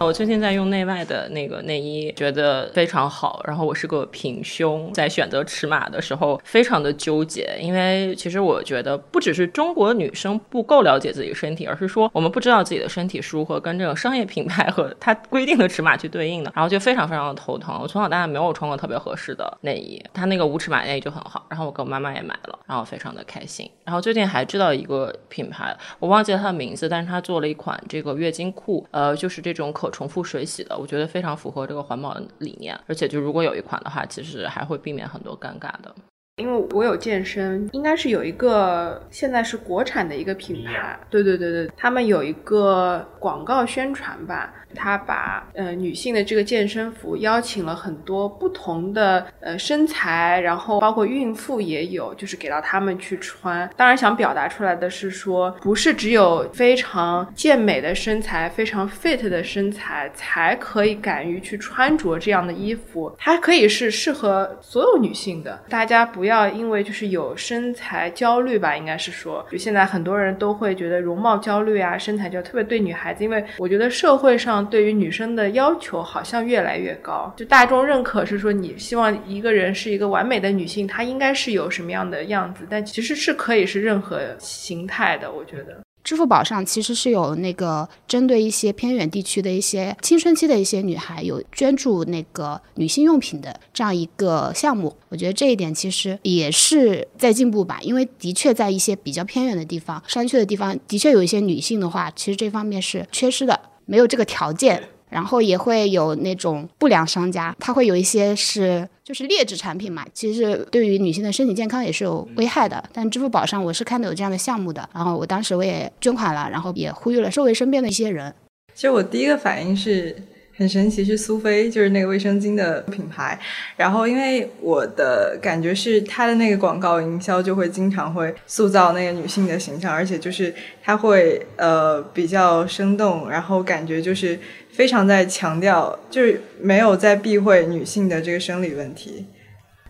[0.00, 3.40] 我最近在用内外的那个内衣，觉得非常好。
[3.46, 17.78] 然后我是个平胸，在选择尺码的时候非常的纠结，因为其实我觉得不只是中国女生不够了解自己的身体，而是说我们不知道自己的身体是如何跟这个商业品牌和它规定的尺码去对应的，然后就非常非常的头疼。
[17.80, 23.70] 我从小到大没有穿过特别合适的内衣，它那个无尺码内衣就很好，然后我给我妈妈也买了，然后非常的开心。
[23.84, 35.94] 然后最近还知道一个品牌，我忘记了它的名字，但是它做了一款这个月经裤，呃，就是这种可重复水洗的，我觉得非常符合这个环保的理念，而且就如果有一款的话，其实还会避免很多尴尬的。
[36.36, 53.70] 因为我有健身，应该是有一个现在是国产的一个品牌，对对对对，他们有一个广告宣传吧，他把呃女性的这个健身服邀请了很多不同的呃身材，然后包括孕妇也有，就是给到他们去穿。
[53.76, 66.23] 当然想表达出来的是说，不是只有非常健美的身材、非常 fit 的身材才可以敢于去穿着这样的衣服，它可以是适合所有女性的，大家不。
[66.24, 85.83] 不要因为就是有身材焦虑吧，应该是说，就现在很多人都会觉得容貌焦虑啊，身材焦，特别对女孩子，因为我觉得社会上对于女生的要求好像越来越高，就大众认可是说，你希望一个人是一个完美的女性，她应该是有什么样的样子，但其实是可以是任何形态的，我觉得。
[86.04, 104.82] 支付宝上其实是有那个针对一些偏远地区的一些青春期的一些女孩有捐助那个女性用品的这样一个项目，我觉得这一点其实也是在进步吧，因为的确在一些比较偏远的地方、山区的地方，的确有一些女性的话，其实这方面是缺失的，没有这个条件。
[105.14, 112.82] 然后也会有那种不良商家，他会有一些是就是劣质产品嘛，其实对于女性的身体健康也是有危害的。
[112.92, 118.34] 但支付宝上我是看到有这样的项目的，然后我当时我也捐款了，然后也呼吁了周围身边的一些人。
[118.74, 120.16] 其实我第一个反应是。
[120.56, 123.38] 很神奇，是苏菲，就是那个卫生巾的品牌。
[123.76, 134.38] 然后，因为我的感觉是，它的那个广告营销就会经常会塑造那个女性的形象，而且就是它会呃比较生动，然后感觉就是
[134.70, 139.26] 非常在强调，就是没有在避讳女性的这个生理问题。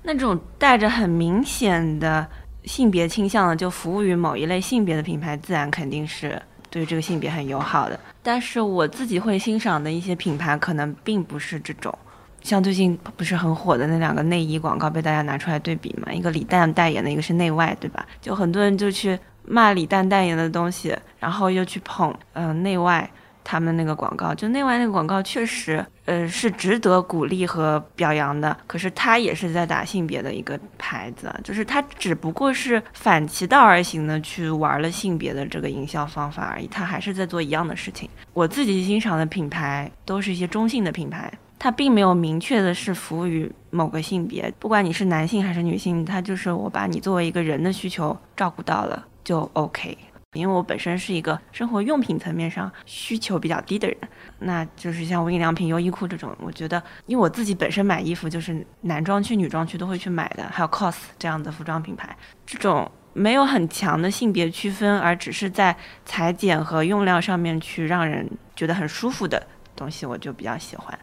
[0.04, 2.26] 那种带着很明显的
[2.64, 6.40] 性别倾向的，就服务于某一类性别的品牌，自然肯定是。
[6.74, 11.96] 对这个性别很友好的，但是我自己会欣赏的一些品牌可能并不是这种，
[12.42, 18.04] 像最近不是很火的那两个内衣广告被大家拿出来对比嘛，一个李诞代言的，一个是内外，对吧？
[18.20, 23.08] 就很多人就去骂李诞代言的东西，然后又去捧嗯内外。
[23.44, 28.56] 他们那个广告，就内外那个广告，确实，呃，是值得鼓励和表扬的。
[28.66, 38.08] 可是它也是在打性别的一个牌子，就是它只不过是反其道而行的去玩了性别的这个营销方法而已，它还是在做一样的事情。
[38.32, 49.96] 我自己欣赏的品牌都是一些中性的品牌，它并没有明确的是服务于某个性别，不管你是男性还是女性，它就是我把你作为一个人的需求照顾到了就 OK。
[50.34, 53.96] 因为我本身是一个生活用品层面上需求比较低的人，
[54.40, 69.46] 那就是像无印良品、优衣库这种，我觉得，因为我自己本身买衣服就是男装区、女装区都会去买的，还有 COS 这样的服装品牌，这种没有很强的性别区分，而只是在裁剪和用料上面去让人觉得很舒服的
[69.76, 70.98] 东西，我就比较喜欢。